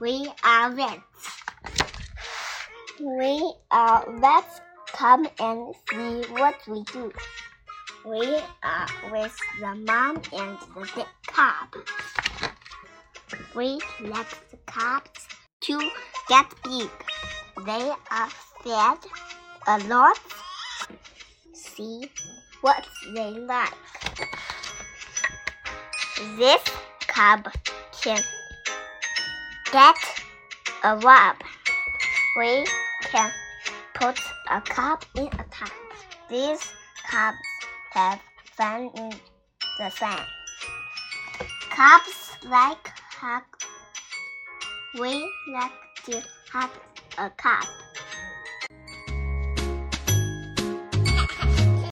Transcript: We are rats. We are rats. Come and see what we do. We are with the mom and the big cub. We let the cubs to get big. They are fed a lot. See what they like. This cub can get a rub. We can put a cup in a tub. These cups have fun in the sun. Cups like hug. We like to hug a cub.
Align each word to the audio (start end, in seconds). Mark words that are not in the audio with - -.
We 0.00 0.32
are 0.42 0.70
rats. 0.70 1.02
We 2.98 3.52
are 3.70 4.04
rats. 4.08 4.60
Come 4.94 5.28
and 5.38 5.74
see 5.90 6.32
what 6.32 6.54
we 6.66 6.82
do. 6.84 7.12
We 8.06 8.38
are 8.62 8.88
with 9.12 9.36
the 9.60 9.74
mom 9.74 10.16
and 10.32 10.56
the 10.74 10.88
big 10.96 11.06
cub. 11.26 11.68
We 13.54 13.78
let 14.00 14.26
the 14.50 14.56
cubs 14.64 15.28
to 15.60 15.90
get 16.28 16.46
big. 16.64 16.90
They 17.66 17.92
are 18.10 18.30
fed 18.64 18.98
a 19.66 19.78
lot. 19.86 20.18
See 21.52 22.10
what 22.62 22.86
they 23.14 23.32
like. 23.32 23.74
This 26.38 26.64
cub 27.06 27.52
can 28.00 28.22
get 29.72 29.96
a 30.82 30.96
rub. 30.96 31.36
We 32.36 32.64
can 33.02 33.30
put 33.94 34.18
a 34.50 34.60
cup 34.60 35.04
in 35.16 35.26
a 35.26 35.44
tub. 35.50 35.70
These 36.28 36.72
cups 37.08 37.38
have 37.90 38.20
fun 38.56 38.90
in 38.96 39.12
the 39.78 39.90
sun. 39.90 40.18
Cups 41.70 42.36
like 42.48 42.88
hug. 43.20 43.42
We 44.98 45.32
like 45.52 45.72
to 46.06 46.22
hug 46.52 46.70
a 47.18 47.30
cub. 47.30 47.66